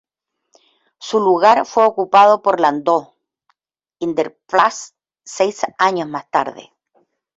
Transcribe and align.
Su 0.97 1.19
lugar 1.19 1.63
fue 1.67 1.85
ocupado 1.85 2.41
por 2.41 2.59
Landau 2.59 3.13
in 3.99 4.15
der 4.15 4.35
Pfalz 4.47 4.95
seis 5.23 5.61
años 5.77 6.09
más 6.09 6.27
tarde. 6.31 6.73